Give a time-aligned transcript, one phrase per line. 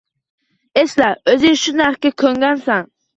[0.83, 2.89] Esla, o‘zing shu narxga ko‘ngansan.